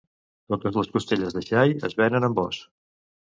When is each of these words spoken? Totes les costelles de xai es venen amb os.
Totes 0.53 0.79
les 0.79 0.89
costelles 0.95 1.35
de 1.35 1.43
xai 1.49 1.75
es 1.91 1.97
venen 2.01 2.27
amb 2.31 2.43
os. 2.47 2.59